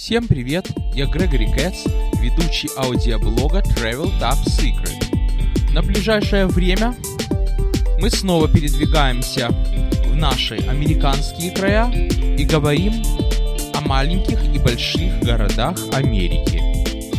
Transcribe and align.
Всем 0.00 0.28
привет, 0.28 0.70
я 0.94 1.06
Грегори 1.06 1.52
Кэтс, 1.52 1.84
ведущий 2.22 2.70
аудиоблога 2.78 3.58
Travel 3.58 4.08
Top 4.20 4.38
Secret. 4.46 5.74
На 5.74 5.82
ближайшее 5.82 6.46
время 6.46 6.94
мы 8.00 8.08
снова 8.08 8.46
передвигаемся 8.46 9.48
в 10.06 10.14
наши 10.14 10.54
американские 10.68 11.50
края 11.50 11.90
и 11.90 12.44
говорим 12.44 12.92
о 13.74 13.80
маленьких 13.80 14.38
и 14.54 14.58
больших 14.60 15.20
городах 15.20 15.76
Америки. 15.92 16.62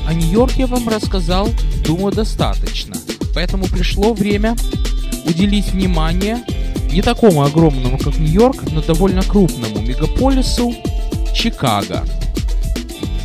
О 0.07 0.13
Нью-Йорке 0.13 0.61
я 0.61 0.67
вам 0.67 0.87
рассказал, 0.87 1.49
думаю, 1.85 2.15
достаточно, 2.15 2.95
поэтому 3.35 3.65
пришло 3.65 4.13
время 4.13 4.55
уделить 5.25 5.67
внимание 5.73 6.37
не 6.93 7.01
такому 7.01 7.43
огромному, 7.43 7.97
как 7.97 8.17
Нью-Йорк, 8.17 8.71
но 8.71 8.81
довольно 8.81 9.21
крупному 9.21 9.81
мегаполису 9.81 10.73
Чикаго. 11.35 12.05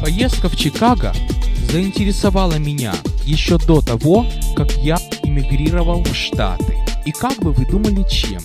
Поездка 0.05 0.51
в 0.51 0.57
Чикаго 0.57 1.15
заинтересовала 1.73 2.59
меня 2.59 2.93
еще 3.25 3.57
до 3.57 3.81
того, 3.81 4.27
как 4.55 4.71
я 4.83 4.99
эмигрировал 5.23 6.05
в 6.05 6.15
Штаты. 6.15 6.77
И 7.07 7.11
как 7.11 7.39
бы 7.39 7.53
вы 7.53 7.65
думали 7.65 8.07
чем? 8.07 8.43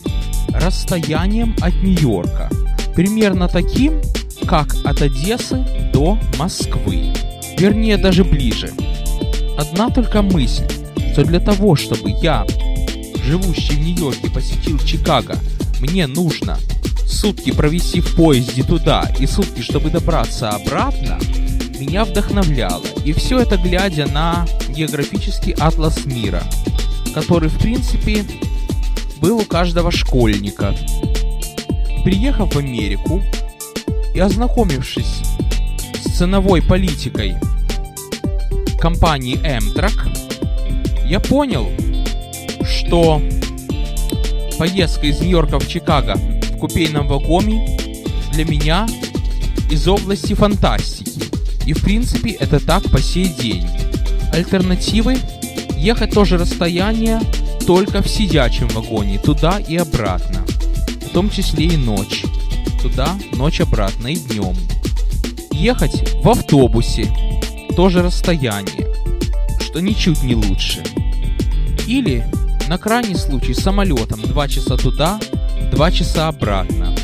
Расстоянием 0.54 1.54
от 1.60 1.74
Нью-Йорка. 1.84 2.50
Примерно 2.96 3.50
таким, 3.50 4.02
как 4.48 4.74
от 4.86 5.02
Одессы 5.02 5.58
до 5.92 6.18
Москвы. 6.38 7.14
Вернее, 7.58 7.98
даже 7.98 8.24
ближе. 8.24 8.72
Одна 9.58 9.90
только 9.90 10.22
мысль, 10.22 10.70
что 11.12 11.26
для 11.26 11.42
того, 11.42 11.76
чтобы 11.76 12.12
я, 12.22 12.46
живущий 13.26 13.74
в 13.74 13.80
Нью-Йорке, 13.82 14.30
посетил 14.30 14.80
Чикаго, 14.80 15.36
мне 15.82 16.08
нужно 16.08 16.58
сутки 17.06 17.52
провести 17.52 18.00
в 18.00 18.16
поезде 18.16 18.64
туда 18.64 19.12
и 19.20 19.26
сутки, 19.26 19.62
чтобы 19.62 19.90
добраться 19.90 20.52
обратно, 20.52 21.20
меня 21.80 22.04
вдохновляло. 22.06 22.84
И 23.06 23.14
все 23.14 23.40
это 23.40 23.58
глядя 23.58 24.06
на 24.08 24.46
географический 24.70 25.54
атлас 25.54 26.06
мира, 26.06 26.44
который, 27.14 27.50
в 27.50 27.58
принципе, 27.58 28.26
был 29.20 29.40
у 29.40 29.46
каждого 29.46 29.92
школьника. 29.92 30.76
Приехав 32.04 32.54
в 32.54 32.58
Америку 32.58 33.22
и 34.14 34.20
ознакомившись 34.20 35.22
с 36.04 36.18
ценовой 36.18 36.62
политикой 36.62 37.36
компании 38.80 39.38
Amtrak, 39.38 41.06
я 41.06 41.20
понял, 41.20 41.70
что 42.64 43.22
поездка 44.58 45.08
из 45.08 45.20
Нью-Йорка 45.20 45.60
в 45.60 45.68
Чикаго 45.68 46.16
в 46.16 46.58
купейном 46.58 47.08
вагоне 47.08 47.78
для 48.34 48.46
меня 48.46 48.88
из 49.72 49.88
области 49.88 50.34
фантастики. 50.34 50.99
И 51.70 51.74
в 51.74 51.84
принципе 51.84 52.32
это 52.32 52.60
так 52.60 52.82
по 52.90 53.00
сей 53.00 53.28
день. 53.28 53.68
Альтернативы– 54.34 55.20
ехать 55.78 56.12
тоже 56.12 56.40
расстояние 56.40 57.22
только 57.68 58.02
в 58.02 58.10
сидячем 58.10 58.68
вагоне, 58.70 59.20
туда 59.20 59.60
и 59.60 59.78
обратно. 59.78 60.44
В 61.06 61.10
том 61.10 61.30
числе 61.30 61.68
и 61.68 61.78
ночь. 61.78 62.24
Туда, 62.82 63.16
ночь 63.34 63.62
обратно 63.62 64.08
и 64.08 64.16
днем. 64.16 64.56
Ехать 65.52 66.16
в 66.24 66.30
автобусе– 66.30 67.08
тоже 67.76 68.02
расстояние, 68.02 68.88
что 69.62 69.80
ничуть 69.80 70.24
не 70.24 70.34
лучше. 70.34 70.82
Или, 71.86 72.26
на 72.68 72.80
крайний 72.80 73.16
случай, 73.16 73.54
самолетом 73.54 74.24
2 74.24 74.48
часа 74.48 74.76
туда, 74.76 75.20
2 75.72 75.92
часа 75.92 76.30
обратно. 76.30 76.96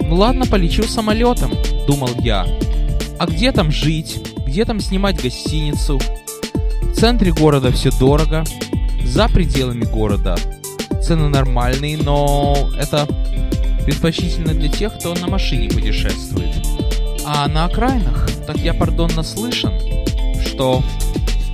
Ну 0.00 0.16
ладно, 0.16 0.44
полечу 0.44 0.82
самолетом, 0.82 1.52
думал 1.86 2.10
я, 2.24 2.48
а 3.18 3.26
где 3.26 3.52
там 3.52 3.70
жить? 3.70 4.20
Где 4.46 4.64
там 4.64 4.80
снимать 4.80 5.20
гостиницу? 5.20 6.00
В 6.82 6.94
центре 6.94 7.32
города 7.32 7.72
все 7.72 7.90
дорого. 7.90 8.44
За 9.04 9.28
пределами 9.28 9.84
города 9.84 10.36
цены 11.02 11.28
нормальные, 11.28 11.96
но 11.96 12.70
это 12.78 13.06
предпочтительно 13.84 14.54
для 14.54 14.68
тех, 14.68 14.98
кто 14.98 15.14
на 15.14 15.26
машине 15.26 15.68
путешествует. 15.70 16.54
А 17.24 17.48
на 17.48 17.64
окраинах, 17.64 18.28
так 18.46 18.58
я, 18.58 18.74
пардон, 18.74 19.10
наслышан, 19.16 19.72
что 20.46 20.82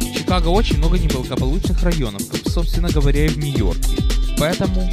в 0.01 0.17
Чикаго 0.17 0.49
очень 0.49 0.79
много 0.79 0.99
неблагополучных 0.99 1.83
районов, 1.83 2.29
как, 2.29 2.41
собственно 2.51 2.89
говоря, 2.91 3.25
и 3.25 3.29
в 3.29 3.39
Нью-Йорке. 3.39 3.97
Поэтому 4.39 4.91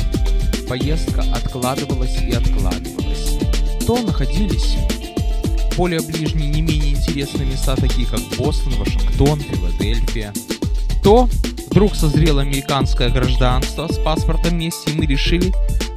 поездка 0.70 1.24
откладывалась 1.34 2.18
и 2.22 2.32
откладывалась. 2.32 3.40
То 3.86 3.98
находились 3.98 4.78
более 5.82 6.02
ближние, 6.02 6.48
не 6.48 6.62
менее 6.62 6.92
интересные 6.92 7.48
места, 7.48 7.76
такие 7.76 8.06
как 8.06 8.20
Бостон, 8.38 8.72
Вашингтон, 8.74 9.40
Филадельфия, 9.40 10.32
то 11.04 11.28
вдруг 11.72 11.96
созрело 11.96 12.44
американское 12.44 13.10
гражданство 13.10 13.88
с 13.88 13.98
паспортом 13.98 14.52
вместе, 14.52 14.92
и 14.92 14.94
мы 14.94 15.08
решили 15.08 15.52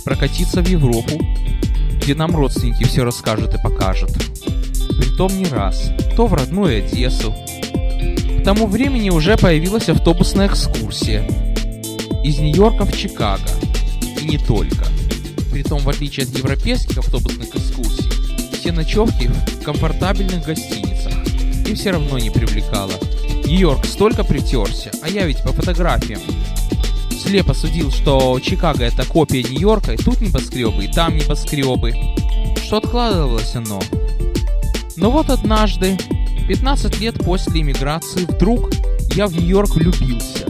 прокатиться 0.07 0.63
в 0.63 0.69
Европу, 0.69 1.21
где 2.01 2.15
нам 2.15 2.35
родственники 2.35 2.85
все 2.85 3.05
расскажут 3.05 3.53
и 3.53 3.63
покажут. 3.63 4.11
Притом 4.97 5.37
не 5.37 5.45
раз, 5.49 5.91
то 6.17 6.29
в 6.29 6.33
родную 6.33 6.83
Одессу. 6.83 7.35
К 8.41 8.43
тому 8.43 8.67
времени 8.67 9.11
уже 9.11 9.37
появилась 9.37 9.91
автобусная 9.91 10.47
экскурсия 10.47 11.29
из 12.25 12.39
Нью-Йорка 12.39 12.87
в 12.87 12.97
Чикаго. 12.97 13.51
И 14.19 14.25
не 14.25 14.39
только. 14.39 14.87
Притом, 15.53 15.81
в 15.81 15.91
отличие 15.91 16.25
от 16.25 16.35
европейских 16.35 16.97
автобусных 16.97 17.55
экскурсий, 17.55 18.14
ночевки 18.75 19.29
в 19.29 19.65
комфортабельных 19.65 20.45
гостиницах. 20.45 21.13
И 21.67 21.75
все 21.75 21.93
равно 21.93 22.19
не 22.19 22.31
привлекало. 22.31 22.93
Нью-Йорк 23.47 23.85
столько 23.85 24.25
притерся, 24.25 24.91
а 25.03 25.09
я 25.09 25.27
ведь 25.27 25.43
по 25.43 25.53
фотографиям 25.53 26.21
слепо 27.25 27.55
судил, 27.55 27.91
что 27.91 28.39
Чикаго 28.41 28.85
это 28.85 29.07
копия 29.07 29.43
Нью-Йорка, 29.43 29.93
и 29.93 29.97
тут 29.97 30.21
небоскребы, 30.21 30.85
и 30.85 30.93
там 30.93 31.17
небоскребы. 31.17 31.95
Что 32.63 32.77
откладывалось 32.77 33.55
оно? 33.55 33.81
Но 34.97 35.11
вот 35.11 35.31
однажды, 35.31 35.97
15 36.49 37.01
лет 37.01 37.25
после 37.25 37.63
иммиграции, 37.63 38.27
вдруг 38.27 38.71
я 39.15 39.27
в 39.27 39.33
Нью-Йорк 39.33 39.75
влюбился. 39.75 40.47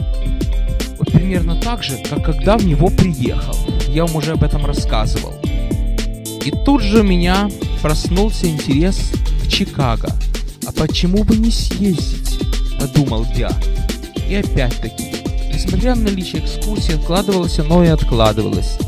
Вот 0.97 1.11
примерно 1.11 1.59
так 1.61 1.81
же, 1.81 1.97
как 2.09 2.23
когда 2.25 2.57
в 2.57 2.65
него 2.65 2.89
приехал. 2.89 3.55
Я 3.87 4.05
вам 4.05 4.17
уже 4.17 4.33
об 4.33 4.43
этом 4.43 4.65
рассказывал. 4.65 5.33
И 6.43 6.51
тут 6.65 6.81
же 6.81 7.03
меня 7.03 7.49
проснулся 7.85 8.47
интерес 8.47 9.11
к 9.43 9.47
Чикаго. 9.47 10.09
А 10.65 10.71
почему 10.71 11.23
бы 11.23 11.37
не 11.37 11.51
съездить? 11.51 12.39
Подумал 12.79 13.27
я. 13.35 13.51
И 14.27 14.33
опять-таки, 14.33 15.11
несмотря 15.53 15.93
на 15.93 16.05
наличие 16.05 16.43
экскурсии, 16.43 16.95
откладывалось 16.95 17.59
оно 17.59 17.83
и 17.83 17.89
откладывалось. 17.89 18.79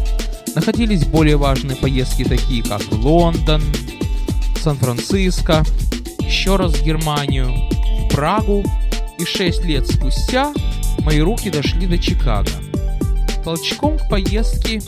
Находились 0.56 1.06
более 1.06 1.38
важные 1.38 1.78
поездки, 1.78 2.24
такие 2.24 2.64
как 2.64 2.82
Лондон, 2.92 3.62
Сан-Франциско, 4.64 5.64
еще 6.22 6.56
раз 6.56 6.74
в 6.74 6.84
Германию, 6.84 7.52
в 7.52 8.16
Прагу, 8.16 8.66
и 9.20 9.26
шесть 9.26 9.64
лет 9.64 9.86
спустя 9.86 10.52
мои 11.02 11.20
руки 11.20 11.52
дошли 11.52 11.86
до 11.86 12.00
Чикаго. 12.00 12.50
Толчком 13.44 14.00
к 14.00 14.10
поездке 14.10 14.82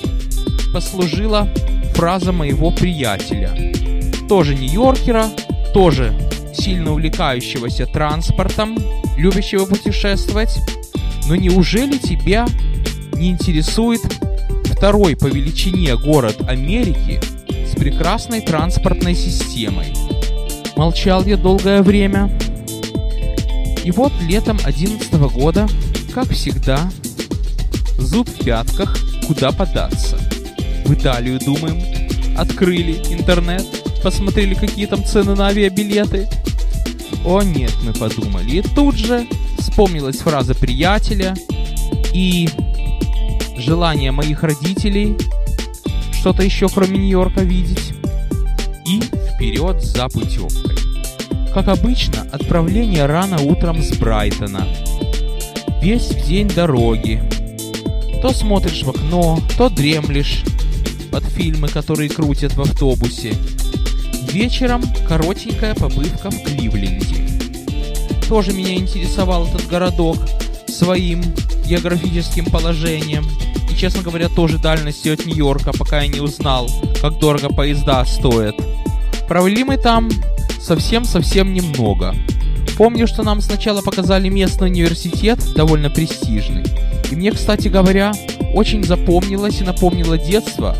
послужила 0.73 1.47
фраза 1.93 2.31
моего 2.31 2.71
приятеля 2.71 3.69
тоже 4.29 4.53
Нью-Йоркера, 4.53 5.25
тоже 5.73 6.13
сильно 6.53 6.91
увлекающегося 6.91 7.87
транспортом, 7.87 8.77
любящего 9.17 9.65
путешествовать. 9.65 10.55
Но 11.27 11.35
неужели 11.35 11.97
тебя 11.97 12.47
не 13.13 13.31
интересует 13.31 14.01
второй 14.65 15.17
по 15.17 15.25
величине 15.25 15.97
город 15.97 16.37
Америки 16.47 17.19
с 17.49 17.75
прекрасной 17.75 18.41
транспортной 18.41 19.15
системой? 19.15 19.93
Молчал 20.77 21.25
я 21.25 21.35
долгое 21.35 21.81
время. 21.81 22.29
И 23.83 23.89
вот 23.89 24.13
летом 24.21 24.57
2011 24.57 25.13
года, 25.33 25.67
как 26.13 26.29
всегда, 26.29 26.91
зуб 27.97 28.29
в 28.29 28.45
пятках, 28.45 28.95
куда 29.25 29.51
податься. 29.51 30.17
В 30.85 30.93
Италию, 30.93 31.39
думаем, 31.39 31.81
открыли 32.37 32.93
интернет, 33.11 33.65
посмотрели, 34.01 34.53
какие 34.53 34.85
там 34.85 35.03
цены 35.03 35.35
на 35.35 35.47
авиабилеты. 35.47 36.27
О 37.25 37.41
нет, 37.41 37.73
мы 37.83 37.93
подумали. 37.93 38.57
И 38.57 38.61
тут 38.61 38.95
же 38.95 39.27
вспомнилась 39.57 40.17
фраза 40.17 40.55
приятеля 40.55 41.35
и 42.13 42.49
желание 43.57 44.11
моих 44.11 44.43
родителей 44.43 45.17
что-то 46.19 46.43
еще 46.43 46.67
кроме 46.67 46.97
Нью-Йорка 46.97 47.41
видеть. 47.41 47.93
И 48.85 48.99
вперед 48.99 49.81
за 49.81 50.09
путевкой. 50.09 50.75
Как 51.53 51.69
обычно, 51.69 52.27
отправление 52.31 53.05
рано 53.05 53.41
утром 53.41 53.81
с 53.81 53.95
Брайтона. 53.95 54.67
Весь 55.81 56.09
день 56.27 56.49
дороги. 56.49 57.23
То 58.21 58.33
смотришь 58.33 58.83
в 58.83 58.89
окно, 58.89 59.39
то 59.57 59.69
дремлешь 59.69 60.43
под 61.09 61.23
фильмы, 61.23 61.69
которые 61.69 62.09
крутят 62.09 62.53
в 62.53 62.61
автобусе 62.61 63.33
Вечером 64.31 64.83
коротенькая 65.07 65.73
побывка 65.73 66.29
в 66.29 66.43
Кливленде. 66.43 67.27
Тоже 68.27 68.53
меня 68.53 68.75
интересовал 68.75 69.47
этот 69.47 69.67
городок 69.67 70.17
своим 70.67 71.23
географическим 71.65 72.45
положением 72.45 73.27
и, 73.71 73.75
честно 73.75 74.03
говоря, 74.03 74.29
тоже 74.29 74.59
дальностью 74.59 75.13
от 75.13 75.25
Нью-Йорка, 75.25 75.71
пока 75.75 76.01
я 76.01 76.07
не 76.07 76.19
узнал, 76.19 76.69
как 77.01 77.17
дорого 77.17 77.49
поезда 77.49 78.05
стоят. 78.05 78.55
Провели 79.27 79.63
мы 79.63 79.77
там 79.77 80.09
совсем-совсем 80.61 81.51
немного. 81.51 82.13
Помню, 82.77 83.07
что 83.07 83.23
нам 83.23 83.41
сначала 83.41 83.81
показали 83.81 84.29
местный 84.29 84.67
университет, 84.67 85.39
довольно 85.55 85.89
престижный. 85.89 86.63
И 87.09 87.15
мне, 87.15 87.31
кстати 87.31 87.67
говоря, 87.67 88.11
очень 88.53 88.83
запомнилось 88.83 89.59
и 89.59 89.63
напомнило 89.63 90.19
детство 90.19 90.75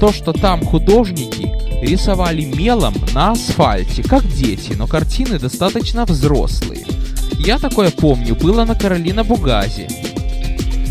то, 0.00 0.12
что 0.12 0.32
там 0.32 0.64
художники 0.64 1.65
рисовали 1.86 2.44
мелом 2.44 2.94
на 3.14 3.32
асфальте, 3.32 4.02
как 4.02 4.26
дети, 4.26 4.72
но 4.76 4.86
картины 4.86 5.38
достаточно 5.38 6.04
взрослые. 6.04 6.84
Я 7.38 7.58
такое 7.58 7.90
помню, 7.90 8.34
было 8.34 8.64
на 8.64 8.74
Каролина 8.74 9.24
Бугазе. 9.24 9.88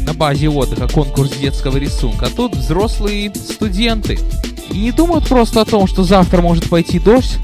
На 0.06 0.14
базе 0.14 0.50
отдыха 0.50 0.88
конкурс 0.88 1.32
детского 1.32 1.78
рисунка. 1.78 2.28
А 2.28 2.30
тут 2.30 2.56
взрослые 2.56 3.34
студенты. 3.34 4.20
И 4.72 4.80
не 4.80 4.92
думают 4.92 5.28
просто 5.28 5.62
о 5.62 5.66
том, 5.66 5.88
что 5.88 6.04
завтра 6.04 6.42
может 6.42 6.70
пойти 6.70 7.00
дождь, 7.00 7.38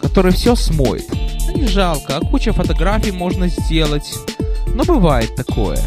который 0.00 0.32
все 0.32 0.54
смоет. 0.56 1.06
Не 1.54 1.66
жалко, 1.66 2.16
а 2.16 2.20
куча 2.20 2.52
фотографий 2.52 3.12
можно 3.12 3.48
сделать. 3.48 4.12
Но 4.74 4.84
бывает 4.84 5.34
такое. 5.36 5.78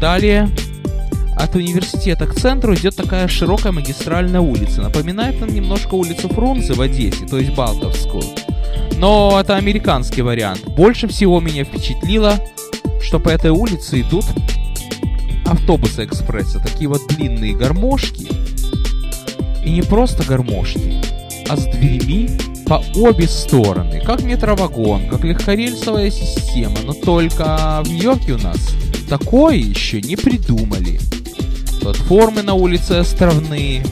Далее 0.00 0.48
от 1.38 1.54
университета 1.54 2.26
к 2.26 2.34
центру 2.34 2.74
идет 2.74 2.96
такая 2.96 3.28
широкая 3.28 3.72
магистральная 3.72 4.40
улица. 4.40 4.82
Напоминает 4.82 5.40
нам 5.40 5.54
немножко 5.54 5.94
улицу 5.94 6.28
Фрунзе 6.28 6.74
в 6.74 6.80
Одессе, 6.80 7.26
то 7.26 7.38
есть 7.38 7.54
Балтовскую. 7.54 8.24
Но 8.96 9.38
это 9.40 9.56
американский 9.56 10.22
вариант. 10.22 10.66
Больше 10.66 11.06
всего 11.06 11.40
меня 11.40 11.64
впечатлило, 11.64 12.40
что 13.00 13.20
по 13.20 13.28
этой 13.28 13.50
улице 13.50 14.00
идут 14.00 14.24
автобусы 15.46 16.04
экспресса. 16.04 16.60
Такие 16.60 16.88
вот 16.88 17.02
длинные 17.08 17.54
гармошки. 17.54 18.28
И 19.64 19.70
не 19.70 19.82
просто 19.82 20.24
гармошки, 20.24 21.00
а 21.48 21.56
с 21.56 21.64
дверьми 21.66 22.28
по 22.66 22.82
обе 22.96 23.28
стороны. 23.28 24.02
Как 24.04 24.22
метровагон, 24.22 25.08
как 25.08 25.24
легкорельсовая 25.24 26.10
система. 26.10 26.78
Но 26.84 26.92
только 26.92 27.82
в 27.84 27.88
Нью-Йорке 27.88 28.32
у 28.32 28.38
нас 28.38 28.58
такое 29.08 29.56
еще 29.56 30.00
не 30.00 30.16
придумали. 30.16 30.98
Платформы 31.80 32.42
на 32.42 32.54
улице 32.54 32.92
островные. 32.92 33.84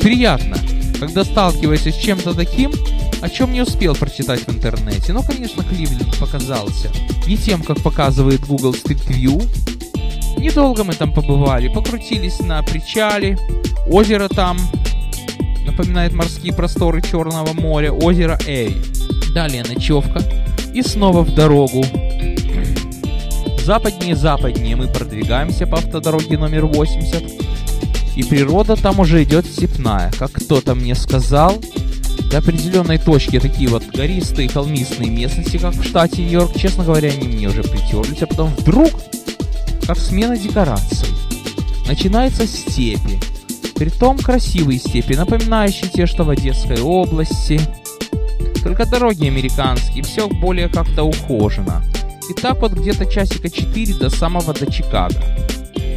Приятно, 0.00 0.58
когда 1.00 1.24
сталкиваешься 1.24 1.90
с 1.90 1.96
чем-то 1.96 2.34
таким, 2.34 2.72
о 3.20 3.28
чем 3.28 3.52
не 3.52 3.62
успел 3.62 3.94
прочитать 3.94 4.40
в 4.40 4.50
интернете. 4.50 5.12
Но, 5.12 5.22
конечно, 5.22 5.64
Кливленд 5.64 6.18
показался 6.18 6.90
не 7.26 7.36
тем, 7.36 7.62
как 7.62 7.82
показывает 7.82 8.46
Google 8.46 8.72
Street 8.72 9.06
View. 9.08 9.42
Недолго 10.38 10.84
мы 10.84 10.92
там 10.94 11.12
побывали, 11.12 11.68
покрутились 11.68 12.40
на 12.40 12.62
причале, 12.62 13.38
озеро 13.86 14.28
там 14.28 14.58
напоминает 15.64 16.12
морские 16.12 16.52
просторы 16.52 17.00
Черного 17.02 17.52
моря, 17.54 17.92
озеро 17.92 18.38
Эй. 18.46 18.76
Далее 19.32 19.64
ночевка 19.64 20.22
и 20.74 20.82
снова 20.82 21.22
в 21.22 21.34
дорогу. 21.34 21.84
Западнее 23.64 24.14
западнее 24.14 24.76
мы 24.76 24.88
продвигаемся 24.88 25.66
по 25.66 25.78
автодороге 25.78 26.36
номер 26.36 26.66
80. 26.66 27.24
И 28.14 28.22
природа 28.22 28.76
там 28.76 29.00
уже 29.00 29.22
идет 29.22 29.46
степная. 29.46 30.12
Как 30.18 30.32
кто-то 30.32 30.74
мне 30.74 30.94
сказал, 30.94 31.56
до 32.30 32.38
определенной 32.38 32.98
точки 32.98 33.40
такие 33.40 33.70
вот 33.70 33.86
гористые, 33.86 34.50
холмистые 34.50 35.08
местности, 35.08 35.56
как 35.56 35.72
в 35.72 35.82
штате 35.82 36.20
Нью-Йорк, 36.20 36.54
честно 36.58 36.84
говоря, 36.84 37.08
они 37.08 37.26
мне 37.26 37.48
уже 37.48 37.62
притерлись, 37.62 38.20
а 38.20 38.26
потом 38.26 38.54
вдруг, 38.54 38.90
как 39.86 39.96
смена 39.96 40.36
декораций, 40.36 41.08
начинается 41.88 42.46
степи. 42.46 43.18
Притом 43.76 44.18
красивые 44.18 44.78
степи, 44.78 45.14
напоминающие 45.14 45.88
те, 45.88 46.04
что 46.04 46.24
в 46.24 46.28
Одесской 46.28 46.82
области. 46.82 47.58
Только 48.62 48.84
дороги 48.84 49.26
американские, 49.26 50.04
все 50.04 50.28
более 50.28 50.68
как-то 50.68 51.04
ухожено. 51.04 51.82
И 52.28 52.32
так 52.32 52.60
вот 52.60 52.72
где-то 52.72 53.06
часика 53.06 53.50
4 53.50 53.94
до 53.94 54.08
самого 54.08 54.54
до 54.54 54.70
Чикаго. 54.70 55.22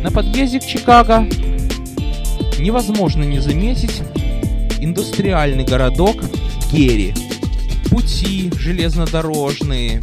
На 0.04 0.12
подъезде 0.12 0.60
к 0.60 0.66
Чикаго 0.66 1.28
невозможно 2.60 3.24
не 3.24 3.40
заметить 3.40 4.02
индустриальный 4.80 5.64
городок 5.64 6.18
Герри. 6.72 7.14
Пути 7.90 8.52
железнодорожные, 8.58 10.02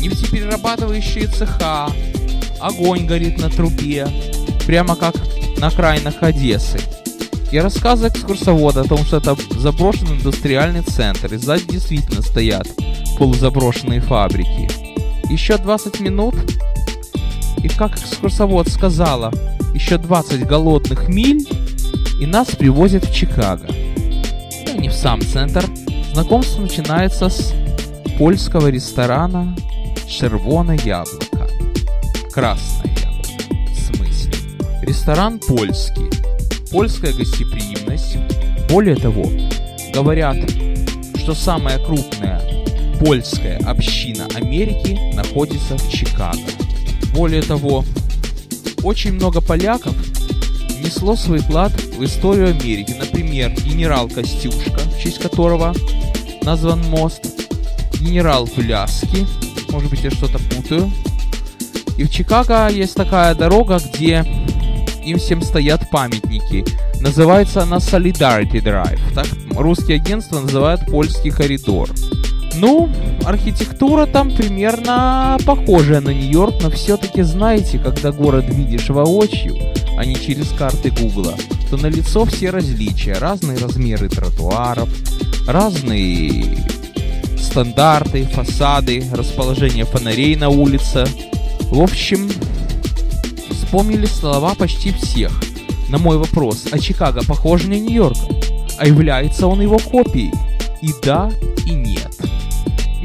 нефтеперерабатывающие 0.00 1.26
цеха, 1.26 1.88
огонь 2.60 3.06
горит 3.06 3.38
на 3.38 3.50
трубе, 3.50 4.06
прямо 4.66 4.94
как 4.94 5.16
на 5.58 5.68
окраинах 5.68 6.22
Одессы. 6.22 6.78
И 7.50 7.58
рассказы 7.58 8.08
экскурсовода 8.08 8.82
о 8.82 8.84
том, 8.84 9.04
что 9.04 9.18
это 9.18 9.36
заброшенный 9.58 10.16
индустриальный 10.16 10.82
центр, 10.82 11.34
и 11.34 11.36
сзади 11.36 11.64
действительно 11.68 12.22
стоят 12.22 12.68
полузаброшенные 13.18 14.00
фабрики. 14.00 14.85
Еще 15.30 15.58
20 15.58 16.00
минут, 16.00 16.34
и 17.62 17.68
как 17.68 17.98
экскурсовод 17.98 18.68
сказала, 18.68 19.32
еще 19.74 19.98
20 19.98 20.46
голодных 20.46 21.08
миль, 21.08 21.46
и 22.20 22.26
нас 22.26 22.48
привозят 22.48 23.04
в 23.04 23.14
Чикаго. 23.14 23.66
Ну, 24.66 24.80
не 24.80 24.88
в 24.88 24.92
сам 24.92 25.20
центр. 25.20 25.64
Знакомство 26.12 26.62
начинается 26.62 27.28
с 27.28 27.52
польского 28.18 28.68
ресторана 28.68 29.54
«Червоное 30.08 30.78
яблоко». 30.78 31.48
Красное 32.32 32.94
яблоко. 32.94 33.74
В 33.74 33.96
смысле? 33.96 34.32
Ресторан 34.82 35.40
польский. 35.40 36.08
Польская 36.70 37.12
гостеприимность. 37.12 38.16
Более 38.70 38.96
того, 38.96 39.24
говорят, 39.92 40.36
что 41.16 41.34
самая 41.34 41.78
крупная 41.84 42.40
польская 42.98 43.58
община 43.58 44.26
Америки 44.34 44.98
находится 45.14 45.76
в 45.76 45.90
Чикаго. 45.90 46.38
Более 47.14 47.42
того, 47.42 47.84
очень 48.82 49.14
много 49.14 49.40
поляков 49.40 49.94
внесло 50.78 51.16
свой 51.16 51.38
вклад 51.38 51.72
в 51.96 52.04
историю 52.04 52.48
Америки. 52.48 52.94
Например, 52.98 53.50
генерал 53.50 54.08
Костюшка, 54.08 54.78
в 54.78 55.00
честь 55.02 55.18
которого 55.18 55.74
назван 56.42 56.82
мост, 56.88 57.22
генерал 58.00 58.46
Пляски, 58.46 59.26
может 59.70 59.90
быть 59.90 60.02
я 60.02 60.10
что-то 60.10 60.38
путаю. 60.38 60.90
И 61.98 62.04
в 62.04 62.10
Чикаго 62.10 62.68
есть 62.68 62.94
такая 62.94 63.34
дорога, 63.34 63.78
где 63.78 64.24
им 65.04 65.18
всем 65.18 65.42
стоят 65.42 65.90
памятники. 65.90 66.64
Называется 67.00 67.62
она 67.62 67.76
Solidarity 67.76 68.62
Drive. 68.62 69.00
Так 69.14 69.26
русские 69.56 69.96
агентства 69.96 70.40
называют 70.40 70.84
польский 70.86 71.30
коридор. 71.30 71.88
Ну, 72.56 72.88
архитектура 73.24 74.06
там 74.06 74.30
примерно 74.30 75.36
похожая 75.44 76.00
на 76.00 76.10
Нью-Йорк, 76.10 76.54
но 76.62 76.70
все-таки 76.70 77.22
знаете, 77.22 77.78
когда 77.78 78.12
город 78.12 78.46
видишь 78.48 78.88
воочию, 78.88 79.56
а 79.98 80.04
не 80.04 80.14
через 80.14 80.48
карты 80.50 80.90
Гугла, 80.90 81.34
то 81.70 81.76
на 81.76 81.88
лицо 81.88 82.24
все 82.24 82.50
различия, 82.50 83.14
разные 83.14 83.58
размеры 83.58 84.08
тротуаров, 84.08 84.88
разные 85.46 86.58
стандарты, 87.38 88.24
фасады, 88.24 89.04
расположение 89.12 89.84
фонарей 89.84 90.34
на 90.36 90.48
улице. 90.48 91.06
В 91.70 91.80
общем, 91.80 92.30
вспомнили 93.50 94.06
слова 94.06 94.54
почти 94.54 94.92
всех. 94.92 95.32
На 95.90 95.98
мой 95.98 96.16
вопрос, 96.16 96.66
а 96.72 96.78
Чикаго 96.78 97.22
похож 97.22 97.64
на 97.64 97.74
Нью-Йорк? 97.74 98.16
А 98.78 98.86
является 98.86 99.46
он 99.46 99.60
его 99.60 99.78
копией? 99.78 100.32
И 100.82 100.90
да, 101.02 101.30
и 101.66 101.70
нет. 101.70 101.85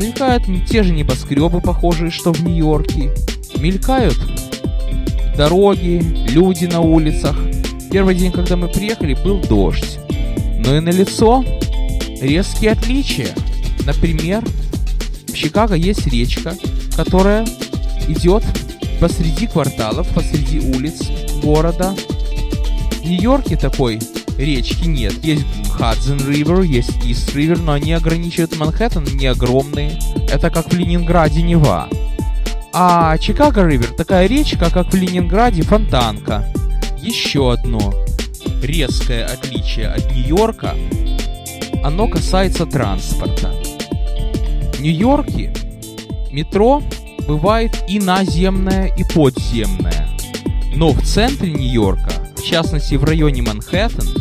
Мелькают 0.02 0.46
те 0.68 0.82
же 0.82 0.94
небоскребы, 0.94 1.62
похожие, 1.62 2.10
что 2.10 2.34
в 2.34 2.44
Нью-Йорке. 2.44 3.12
Мелькают 3.60 4.18
дороги, 5.38 6.02
люди 6.28 6.66
на 6.66 6.80
улицах. 6.80 7.36
Первый 7.92 8.16
день, 8.16 8.32
когда 8.32 8.56
мы 8.56 8.68
приехали, 8.68 9.14
был 9.14 9.42
дождь. 9.42 10.00
Но 10.58 10.76
и 10.76 10.80
на 10.80 10.90
лицо 10.90 11.46
резкие 12.20 12.72
отличия. 12.72 13.28
Например, 13.86 14.44
в 15.28 15.34
Чикаго 15.34 15.76
есть 15.76 16.08
речка, 16.08 16.56
которая 16.96 17.46
идет 18.08 18.44
посреди 19.00 19.46
кварталов, 19.46 20.08
посреди 20.16 20.62
улиц 20.76 21.04
города. 21.44 21.94
В 23.04 23.06
Нью-Йорке 23.06 23.56
такой 23.56 24.00
речки 24.42 24.88
нет. 24.88 25.24
Есть 25.24 25.46
Хадсон 25.72 26.20
Ривер, 26.28 26.62
есть 26.62 27.06
Ист 27.06 27.34
Ривер, 27.36 27.60
но 27.60 27.74
они 27.74 27.94
ограничивают 27.94 28.58
Манхэттен, 28.58 29.06
не 29.16 29.28
огромные. 29.28 30.00
Это 30.30 30.50
как 30.50 30.72
в 30.72 30.78
Ленинграде 30.78 31.42
Нева. 31.42 31.88
А 32.74 33.18
Чикаго 33.18 33.66
Ривер 33.66 33.94
такая 33.96 34.28
речка, 34.28 34.70
как 34.72 34.92
в 34.92 34.96
Ленинграде 34.96 35.62
Фонтанка. 35.62 36.52
Еще 37.02 37.52
одно 37.52 37.94
резкое 38.62 39.26
отличие 39.26 39.88
от 39.88 40.12
Нью-Йорка 40.12 40.76
оно 41.84 42.08
касается 42.08 42.66
транспорта. 42.66 43.52
В 44.74 44.82
Нью-Йорке 44.82 45.54
метро 46.32 46.82
бывает 47.28 47.84
и 47.88 48.00
наземное, 48.00 48.88
и 48.96 49.04
подземное. 49.04 50.08
Но 50.76 50.92
в 50.92 51.02
центре 51.02 51.52
Нью-Йорка, 51.52 52.12
в 52.36 52.44
частности 52.44 52.96
в 52.96 53.04
районе 53.04 53.42
Манхэттен, 53.42 54.21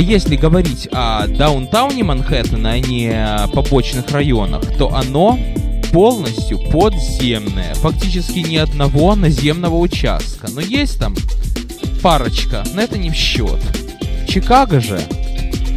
если 0.00 0.36
говорить 0.36 0.88
о 0.92 1.26
даунтауне 1.26 2.02
Манхэттена, 2.04 2.72
а 2.72 2.78
не 2.78 3.08
о 3.08 3.48
побочных 3.48 4.10
районах, 4.10 4.62
то 4.78 4.94
оно 4.94 5.38
полностью 5.92 6.58
подземное. 6.70 7.74
Фактически 7.74 8.38
ни 8.38 8.56
одного 8.56 9.14
наземного 9.14 9.76
участка. 9.76 10.48
Но 10.50 10.60
есть 10.60 10.98
там 10.98 11.14
парочка, 12.02 12.64
но 12.74 12.80
это 12.80 12.98
не 12.98 13.10
в 13.10 13.14
счет. 13.14 13.60
Чикаго 14.26 14.80
же, 14.80 15.00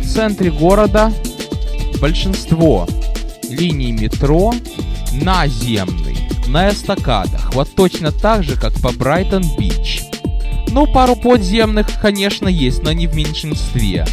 в 0.01 0.07
центре 0.07 0.49
города, 0.49 1.11
большинство 1.99 2.87
линий 3.49 3.91
метро 3.91 4.53
наземный, 5.11 6.17
на 6.47 6.69
эстакадах, 6.69 7.53
вот 7.53 7.73
точно 7.75 8.11
так 8.11 8.43
же, 8.43 8.55
как 8.55 8.73
по 8.81 8.91
Брайтон-Бич. 8.91 10.04
Ну, 10.75 10.87
пару 10.87 11.15
подземных, 11.15 11.87
конечно, 12.01 12.49
есть, 12.49 12.83
но 12.83 12.91
не 12.91 13.07
в 13.07 13.15
меньшинстве. 13.15 14.05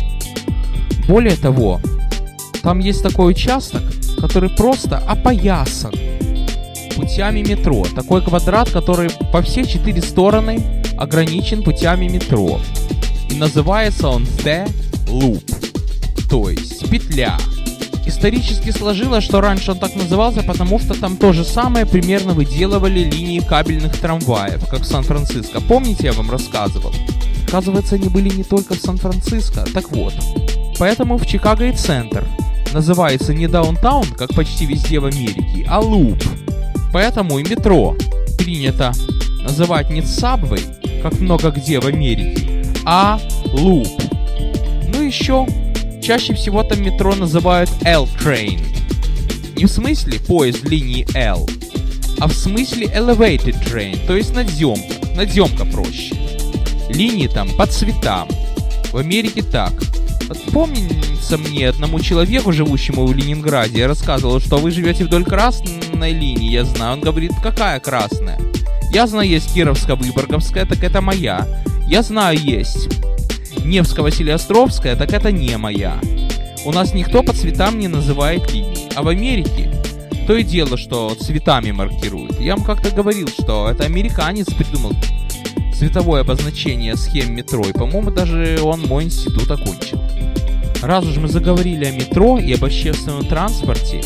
Более 1.09 1.35
того, 1.35 1.81
там 2.63 2.79
есть 2.79 3.03
такой 3.03 3.33
участок, 3.33 3.83
который 4.21 4.49
просто 4.49 4.99
опоясан 4.99 5.93
путями 6.95 7.41
метро. 7.41 7.85
Такой 7.97 8.23
квадрат, 8.23 8.71
который 8.71 9.11
по 9.33 9.43
все 9.43 9.65
четыре 9.65 10.01
стороны 10.03 10.85
ограничен 10.97 11.65
путями 11.65 12.07
метро. 12.07 12.61
И 13.29 13.35
называется 13.35 14.07
он 14.07 14.23
The 14.23 14.71
Loop, 15.09 15.43
то 16.31 16.49
есть 16.49 16.89
петля. 16.89 17.39
Исторически 18.07 18.71
сложилось, 18.71 19.25
что 19.25 19.41
раньше 19.41 19.73
он 19.73 19.79
так 19.79 19.95
назывался, 19.95 20.43
потому 20.43 20.79
что 20.79 20.99
там 20.99 21.17
то 21.17 21.33
же 21.33 21.45
самое 21.45 21.87
примерно 21.87 22.33
выделывали 22.33 23.01
линии 23.01 23.41
кабельных 23.41 23.97
трамваев, 23.99 24.67
как 24.67 24.81
в 24.81 24.85
Сан-Франциско. 24.85 25.61
Помните, 25.61 26.07
я 26.07 26.13
вам 26.13 26.31
рассказывал? 26.31 26.93
Оказывается, 27.47 27.95
они 27.95 28.09
были 28.09 28.29
не 28.29 28.45
только 28.45 28.75
в 28.75 28.79
Сан-Франциско. 28.79 29.65
Так 29.73 29.91
вот, 29.93 30.15
поэтому 30.79 31.17
в 31.17 31.27
Чикаго 31.27 31.67
и 31.67 31.73
центр 31.73 32.25
называется 32.73 33.35
не 33.35 33.47
даунтаун, 33.47 34.07
как 34.07 34.35
почти 34.35 34.67
везде 34.67 34.99
в 34.99 35.07
Америке, 35.07 35.67
а 35.69 35.81
луп. 35.81 36.23
Поэтому 36.93 37.39
и 37.39 37.43
метро 37.49 37.97
принято 38.37 38.93
называть 39.43 39.91
не 39.91 40.01
Subway, 40.01 41.03
как 41.03 41.21
много 41.21 41.51
где 41.51 41.81
в 41.81 41.87
Америке, 41.87 42.65
а 42.85 43.19
Loop. 43.47 43.89
Ну 44.89 45.03
еще, 45.03 45.47
чаще 46.03 46.35
всего 46.35 46.63
там 46.65 46.83
метро 46.83 47.15
называют 47.15 47.71
L-Train. 47.85 48.61
Не 49.57 49.67
в 49.67 49.71
смысле 49.71 50.19
поезд 50.19 50.65
линии 50.65 51.07
L, 51.17 51.49
а 52.19 52.27
в 52.27 52.33
смысле 52.33 52.87
Elevated 52.87 53.57
Train, 53.65 53.99
то 54.07 54.17
есть 54.17 54.35
надземка. 54.35 55.07
Надземка 55.15 55.65
проще. 55.65 56.15
Линии 56.89 57.29
там 57.29 57.49
по 57.57 57.67
цветам. 57.67 58.29
В 58.93 58.97
Америке 58.97 59.43
так. 59.43 59.73
Вот 60.29 60.43
помнится 60.53 61.39
мне 61.39 61.69
одному 61.69 62.01
человеку, 62.01 62.53
живущему 62.53 63.07
в 63.07 63.15
Ленинграде, 63.15 63.81
я 63.81 63.89
рассказывал, 63.89 64.41
что 64.41 64.59
вы 64.59 64.71
живете 64.71 65.05
вдоль 65.05 65.25
красной 65.25 66.13
линии, 66.13 66.51
я 66.51 66.65
знаю. 66.65 66.95
Он 66.95 67.01
говорит, 67.01 67.33
какая 67.43 67.79
красная? 67.81 68.41
Я 68.93 69.07
знаю, 69.07 69.29
есть 69.29 69.57
Кировско-Выборговская, 69.57 70.67
так 70.67 70.83
это 70.83 71.01
моя. 71.01 71.47
Я 71.87 72.03
знаю, 72.03 72.39
есть 72.39 72.89
Невско-Василиостровская, 73.65 74.97
так 74.97 75.13
это 75.13 75.31
не 75.33 75.57
моя. 75.57 76.01
У 76.65 76.73
нас 76.73 76.95
никто 76.95 77.23
по 77.23 77.33
цветам 77.33 77.79
не 77.79 77.89
называет 77.89 78.53
линии. 78.53 78.89
А 78.95 79.03
в 79.03 79.09
Америке 79.09 79.71
то 80.27 80.37
и 80.37 80.45
дело, 80.45 80.77
что 80.77 81.15
цветами 81.15 81.73
маркируют. 81.73 82.41
Я 82.41 82.57
вам 82.57 82.65
как-то 82.65 82.91
говорил, 82.91 83.29
что 83.29 83.69
это 83.69 83.85
американец 83.85 84.47
придумал 84.47 84.93
цветовое 85.77 86.21
обозначение 86.21 86.97
схем 86.97 87.35
метро, 87.35 87.65
и, 87.65 87.73
по-моему, 87.73 88.13
даже 88.13 88.61
он 88.63 88.83
мой 88.83 89.05
институт 89.05 89.51
окончил. 89.51 90.01
Раз 90.81 91.05
уж 91.05 91.17
мы 91.17 91.27
заговорили 91.27 91.85
о 91.87 91.91
метро 91.91 92.39
и 92.39 92.53
об 92.55 92.65
общественном 92.65 93.27
транспорте, 93.27 94.03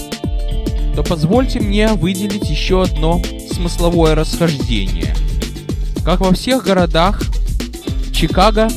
то 0.95 1.03
позвольте 1.03 1.61
мне 1.61 1.89
выделить 1.89 2.49
еще 2.49 2.83
одно 2.83 3.23
смысловое 3.53 4.15
расхождение. 4.15 5.15
Как 6.03 6.21
во 6.21 6.33
всех 6.33 6.65
городах, 6.65 7.21
Чикаго 8.13 8.69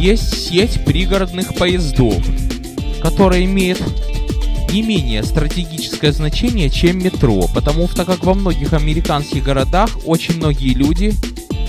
есть 0.00 0.48
сеть 0.48 0.82
пригородных 0.86 1.54
поездов, 1.56 2.24
которая 3.02 3.44
имеет 3.44 3.78
не 4.72 4.80
менее 4.82 5.22
стратегическое 5.22 6.12
значение, 6.12 6.70
чем 6.70 6.98
метро, 6.98 7.46
потому 7.54 7.86
что, 7.86 8.06
как 8.06 8.24
во 8.24 8.32
многих 8.32 8.72
американских 8.72 9.44
городах, 9.44 9.90
очень 10.06 10.36
многие 10.36 10.72
люди 10.72 11.12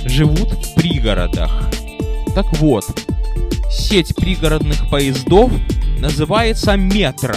живут 0.05 0.49
в 0.49 0.75
пригородах. 0.75 1.51
Так 2.33 2.45
вот, 2.59 2.85
сеть 3.69 4.15
пригородных 4.15 4.89
поездов 4.89 5.51
называется 5.99 6.77
метро. 6.77 7.35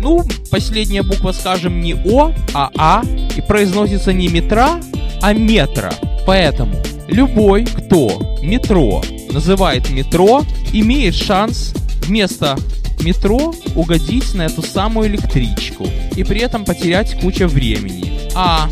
Ну, 0.00 0.24
последняя 0.50 1.02
буква, 1.02 1.30
скажем, 1.30 1.80
не 1.80 1.94
О, 1.94 2.32
а 2.54 2.70
А, 2.76 3.02
и 3.36 3.40
произносится 3.40 4.12
не 4.12 4.26
метра, 4.28 4.80
а 5.22 5.32
метро. 5.32 5.90
Поэтому 6.26 6.74
любой, 7.08 7.64
кто 7.66 8.38
метро 8.42 9.02
называет 9.34 9.90
метро, 9.90 10.42
имеет 10.72 11.14
шанс 11.14 11.74
вместо 12.06 12.56
метро 13.00 13.52
угодить 13.74 14.32
на 14.34 14.42
эту 14.42 14.62
самую 14.62 15.08
электричку 15.08 15.86
и 16.16 16.24
при 16.24 16.40
этом 16.40 16.64
потерять 16.64 17.20
кучу 17.20 17.46
времени. 17.46 18.30
А 18.34 18.70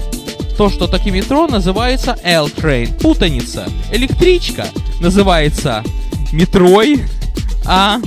то, 0.56 0.70
что 0.70 0.86
таки 0.86 1.10
метро 1.10 1.46
называется 1.46 2.16
L-Train. 2.22 3.00
Путаница. 3.00 3.66
Электричка 3.92 4.66
называется 5.00 5.82
метрой, 6.32 7.02
а 7.66 7.98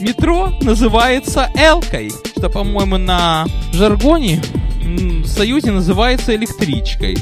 метро 0.00 0.52
называется 0.60 1.48
L-кой 1.54 2.10
что, 2.38 2.48
по-моему, 2.48 2.98
на 2.98 3.46
жаргоне 3.72 4.40
в 4.80 5.26
Союзе 5.26 5.72
называется 5.72 6.36
электричкой. 6.36 7.18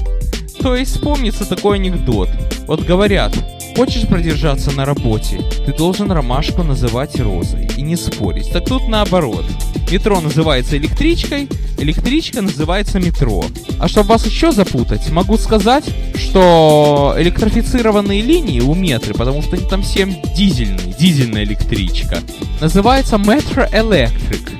То 0.60 0.76
есть 0.76 0.92
вспомнится 0.92 1.48
такой 1.48 1.78
анекдот. 1.78 2.28
Вот 2.66 2.82
говорят, 2.82 3.32
хочешь 3.76 4.08
продержаться 4.08 4.70
на 4.70 4.86
работе, 4.86 5.38
ты 5.66 5.72
должен 5.74 6.10
ромашку 6.10 6.62
называть 6.62 7.20
розой 7.20 7.68
и 7.76 7.82
не 7.82 7.94
спорить. 7.94 8.50
Так 8.50 8.64
тут 8.64 8.88
наоборот. 8.88 9.44
Метро 9.92 10.18
называется 10.22 10.78
электричкой, 10.78 11.46
электричка 11.78 12.40
называется 12.40 12.98
метро. 12.98 13.44
А 13.78 13.86
чтобы 13.86 14.08
вас 14.08 14.24
еще 14.24 14.50
запутать, 14.50 15.10
могу 15.10 15.36
сказать, 15.36 15.84
что 16.14 17.14
электрифицированные 17.18 18.22
линии 18.22 18.60
у 18.60 18.74
метры, 18.74 19.12
потому 19.12 19.42
что 19.42 19.56
они 19.56 19.68
там 19.68 19.82
всем 19.82 20.16
дизельные, 20.34 20.94
дизельная 20.98 21.44
электричка, 21.44 22.20
называется 22.62 23.16
Metro 23.16 23.70
Electric. 23.70 24.52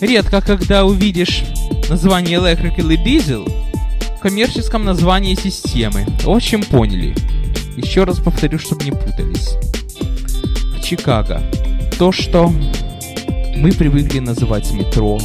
Редко, 0.00 0.40
когда 0.40 0.84
увидишь 0.84 1.44
название 1.88 2.40
Electric 2.40 2.74
или 2.78 2.98
Diesel 2.98 3.48
в 4.16 4.20
коммерческом 4.20 4.84
названии 4.84 5.36
системы. 5.36 6.04
В 6.24 6.30
общем, 6.30 6.64
поняли. 6.64 7.14
Еще 7.76 8.04
раз 8.04 8.18
повторю, 8.18 8.58
чтобы 8.58 8.84
не 8.84 8.90
путались. 8.90 9.56
В 10.76 10.82
Чикаго 10.82 11.42
то, 11.98 12.12
что 12.12 12.52
мы 13.56 13.72
привыкли 13.72 14.18
называть 14.18 14.70
метро, 14.72 15.18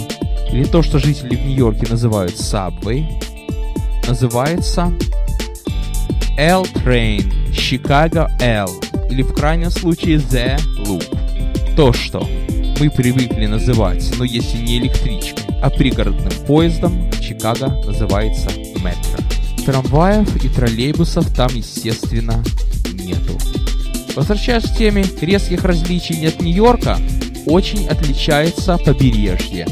или 0.51 0.63
то, 0.63 0.81
что 0.81 0.99
жители 0.99 1.35
в 1.35 1.45
Нью-Йорке 1.45 1.87
называют 1.89 2.33
Subway, 2.33 3.05
называется 4.07 4.91
L-Train, 6.37 7.51
Chicago 7.51 8.29
L, 8.41 8.69
или 9.09 9.21
в 9.21 9.33
крайнем 9.33 9.69
случае 9.69 10.17
The 10.17 10.57
Loop. 10.85 11.75
То, 11.75 11.93
что 11.93 12.27
мы 12.79 12.89
привыкли 12.89 13.45
называть, 13.45 14.11
но 14.17 14.23
если 14.23 14.57
не 14.57 14.79
электричкой, 14.79 15.43
а 15.61 15.69
пригородным 15.69 16.33
поездом, 16.47 17.11
Чикаго 17.21 17.67
называется 17.85 18.49
метро. 18.83 19.10
Трамваев 19.65 20.43
и 20.43 20.49
троллейбусов 20.49 21.33
там, 21.33 21.49
естественно, 21.53 22.43
нету. 22.93 23.37
Возвращаясь 24.15 24.63
к 24.63 24.77
теме 24.77 25.05
резких 25.21 25.63
различий 25.63 26.27
от 26.27 26.41
Нью-Йорка, 26.41 26.97
очень 27.45 27.87
отличается 27.87 28.77
побережье 28.77 29.67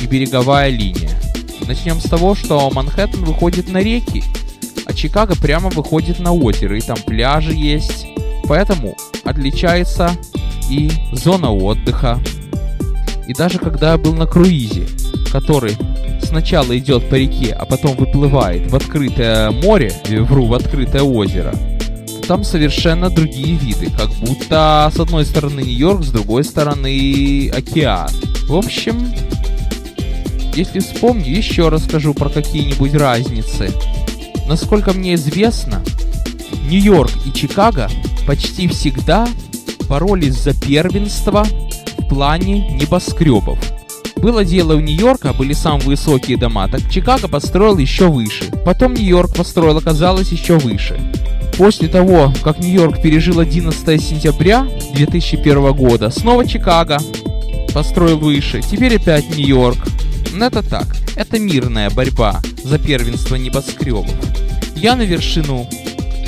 и 0.00 0.06
береговая 0.06 0.70
линия. 0.70 1.18
Начнем 1.66 2.00
с 2.00 2.04
того, 2.04 2.34
что 2.34 2.70
Манхэттен 2.70 3.24
выходит 3.24 3.70
на 3.70 3.78
реки, 3.78 4.24
а 4.86 4.94
Чикаго 4.94 5.36
прямо 5.36 5.68
выходит 5.68 6.18
на 6.18 6.32
озеро, 6.32 6.78
и 6.78 6.80
там 6.80 6.96
пляжи 6.96 7.52
есть. 7.52 8.06
Поэтому 8.44 8.96
отличается 9.24 10.12
и 10.70 10.90
зона 11.12 11.52
отдыха, 11.52 12.18
и 13.26 13.34
даже 13.34 13.58
когда 13.58 13.92
я 13.92 13.98
был 13.98 14.14
на 14.14 14.26
круизе, 14.26 14.86
который 15.30 15.76
сначала 16.22 16.76
идет 16.76 17.08
по 17.08 17.14
реке, 17.14 17.52
а 17.52 17.64
потом 17.64 17.96
выплывает 17.96 18.70
в 18.70 18.76
открытое 18.76 19.50
море, 19.50 19.92
вру, 20.08 20.46
в 20.46 20.54
открытое 20.54 21.02
озеро, 21.02 21.54
там 22.28 22.44
совершенно 22.44 23.08
другие 23.08 23.56
виды, 23.56 23.90
как 23.90 24.10
будто 24.20 24.92
с 24.94 25.00
одной 25.00 25.24
стороны 25.24 25.60
Нью-Йорк, 25.60 26.04
с 26.04 26.10
другой 26.10 26.44
стороны 26.44 27.48
океан. 27.48 28.10
В 28.46 28.54
общем, 28.54 29.14
если 30.54 30.80
вспомню, 30.80 31.34
еще 31.34 31.70
расскажу 31.70 32.12
про 32.12 32.28
какие-нибудь 32.28 32.94
разницы. 32.94 33.72
Насколько 34.46 34.92
мне 34.92 35.14
известно, 35.14 35.82
Нью-Йорк 36.68 37.12
и 37.24 37.32
Чикаго 37.32 37.88
почти 38.26 38.68
всегда 38.68 39.26
боролись 39.88 40.34
за 40.34 40.52
первенство 40.52 41.46
в 41.98 42.08
плане 42.08 42.68
небоскребов. 42.76 43.58
Было 44.20 44.44
дело 44.44 44.74
у 44.74 44.80
Нью-Йорка, 44.80 45.32
были 45.32 45.52
самые 45.52 45.86
высокие 45.86 46.36
дома, 46.36 46.68
так 46.68 46.90
Чикаго 46.90 47.28
построил 47.28 47.78
еще 47.78 48.08
выше. 48.08 48.44
Потом 48.64 48.94
Нью-Йорк 48.94 49.34
построил, 49.34 49.78
оказалось, 49.78 50.32
еще 50.32 50.58
выше. 50.58 51.00
После 51.56 51.88
того, 51.88 52.32
как 52.42 52.58
Нью-Йорк 52.58 53.00
пережил 53.00 53.38
11 53.38 54.02
сентября 54.02 54.66
2001 54.94 55.72
года, 55.72 56.10
снова 56.10 56.46
Чикаго 56.46 56.98
построил 57.72 58.18
выше, 58.18 58.60
теперь 58.60 58.96
опять 58.96 59.36
Нью-Йорк. 59.36 59.78
Но 60.34 60.46
это 60.46 60.68
так, 60.68 60.86
это 61.14 61.38
мирная 61.38 61.88
борьба 61.90 62.40
за 62.64 62.78
первенство 62.78 63.36
небоскребов. 63.36 64.06
Я 64.74 64.96
на 64.96 65.02
вершину 65.02 65.68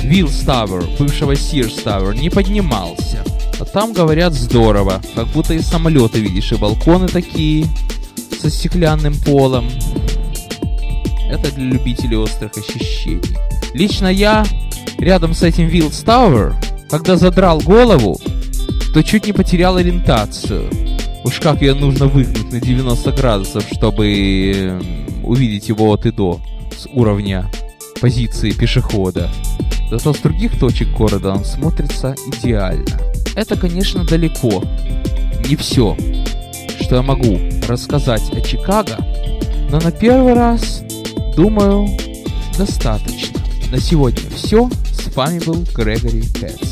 Willis 0.01 0.39
Tower, 0.45 0.83
бывшего 0.97 1.33
Sears 1.33 1.83
Tower, 1.83 2.17
не 2.17 2.29
поднимался. 2.29 3.23
А 3.61 3.65
там, 3.65 3.93
говорят, 3.93 4.33
здорово. 4.33 4.99
Как 5.13 5.27
будто 5.27 5.53
и 5.53 5.59
самолеты 5.59 6.19
видишь, 6.19 6.51
и 6.51 6.55
балконы 6.55 7.07
такие 7.07 7.67
со 8.41 8.49
стеклянным 8.49 9.13
полом. 9.23 9.69
Это 11.29 11.51
для 11.51 11.65
любителей 11.65 12.17
острых 12.17 12.53
ощущений. 12.57 13.37
Лично 13.75 14.07
я 14.07 14.43
рядом 14.97 15.35
с 15.35 15.43
этим 15.43 15.67
Уиллис-Тауэр, 15.67 16.55
когда 16.89 17.17
задрал 17.17 17.59
голову, 17.59 18.19
то 18.95 19.03
чуть 19.03 19.27
не 19.27 19.33
потерял 19.33 19.77
ориентацию. 19.77 20.67
Уж 21.23 21.39
как 21.39 21.61
шею 21.61 21.75
нужно 21.75 22.07
выгнуть 22.07 22.51
на 22.51 22.59
90 22.59 23.11
градусов, 23.11 23.63
чтобы 23.71 24.81
увидеть 25.23 25.69
его 25.69 25.91
от 25.91 26.07
и 26.07 26.11
до 26.11 26.41
с 26.75 26.87
уровня 26.87 27.47
позиции 28.01 28.53
пешехода. 28.53 29.29
Зато 29.91 30.15
с 30.15 30.17
других 30.17 30.57
точек 30.59 30.89
города 30.97 31.33
он 31.33 31.45
смотрится 31.45 32.15
идеально. 32.25 33.10
Это, 33.35 33.55
конечно, 33.55 34.03
далеко. 34.03 34.63
Не 35.47 35.55
все, 35.55 35.95
что 36.81 36.95
я 36.95 37.01
могу 37.01 37.39
рассказать 37.67 38.29
о 38.31 38.41
Чикаго, 38.41 38.97
но 39.69 39.79
на 39.79 39.91
первый 39.91 40.33
раз, 40.33 40.83
думаю, 41.35 41.87
достаточно. 42.57 43.39
На 43.71 43.79
сегодня 43.79 44.29
все. 44.35 44.69
С 44.93 45.15
вами 45.15 45.39
был 45.39 45.65
Грегори 45.73 46.23
Кэтс. 46.39 46.70